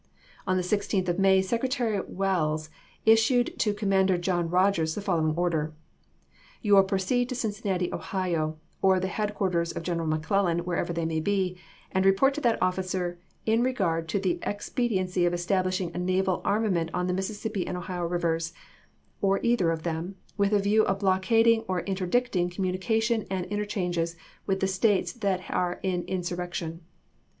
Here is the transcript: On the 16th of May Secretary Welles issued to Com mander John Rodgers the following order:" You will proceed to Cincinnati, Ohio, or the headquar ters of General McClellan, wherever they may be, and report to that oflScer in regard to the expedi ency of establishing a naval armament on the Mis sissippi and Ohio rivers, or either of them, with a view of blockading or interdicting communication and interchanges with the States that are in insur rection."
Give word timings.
On 0.47 0.57
the 0.57 0.63
16th 0.63 1.09
of 1.09 1.19
May 1.19 1.43
Secretary 1.43 1.99
Welles 2.07 2.71
issued 3.05 3.53
to 3.59 3.71
Com 3.71 3.89
mander 3.89 4.17
John 4.17 4.49
Rodgers 4.49 4.95
the 4.95 5.01
following 5.01 5.35
order:" 5.35 5.75
You 6.63 6.73
will 6.73 6.83
proceed 6.85 7.29
to 7.29 7.35
Cincinnati, 7.35 7.93
Ohio, 7.93 8.57
or 8.81 8.99
the 8.99 9.07
headquar 9.09 9.51
ters 9.51 9.71
of 9.71 9.83
General 9.83 10.07
McClellan, 10.07 10.65
wherever 10.65 10.91
they 10.91 11.05
may 11.05 11.19
be, 11.19 11.55
and 11.91 12.03
report 12.03 12.33
to 12.33 12.41
that 12.41 12.59
oflScer 12.61 13.17
in 13.45 13.61
regard 13.61 14.09
to 14.09 14.19
the 14.19 14.39
expedi 14.41 14.93
ency 14.97 15.27
of 15.27 15.35
establishing 15.35 15.91
a 15.93 15.99
naval 15.99 16.41
armament 16.43 16.89
on 16.95 17.05
the 17.05 17.13
Mis 17.13 17.29
sissippi 17.29 17.63
and 17.67 17.77
Ohio 17.77 18.07
rivers, 18.07 18.53
or 19.21 19.39
either 19.43 19.69
of 19.69 19.83
them, 19.83 20.15
with 20.35 20.51
a 20.51 20.57
view 20.57 20.83
of 20.83 20.97
blockading 20.97 21.61
or 21.67 21.81
interdicting 21.81 22.49
communication 22.49 23.27
and 23.29 23.45
interchanges 23.45 24.15
with 24.47 24.61
the 24.61 24.67
States 24.67 25.13
that 25.13 25.41
are 25.51 25.79
in 25.83 26.03
insur 26.05 26.37
rection." 26.37 26.79